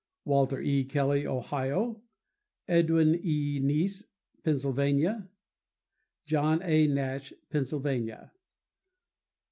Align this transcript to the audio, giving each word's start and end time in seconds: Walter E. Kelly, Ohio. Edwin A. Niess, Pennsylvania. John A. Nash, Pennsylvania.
Walter 0.25 0.59
E. 0.59 0.83
Kelly, 0.83 1.27
Ohio. 1.27 2.01
Edwin 2.67 3.13
A. 3.23 3.59
Niess, 3.59 4.05
Pennsylvania. 4.43 5.29
John 6.25 6.59
A. 6.63 6.87
Nash, 6.87 7.31
Pennsylvania. 7.51 8.31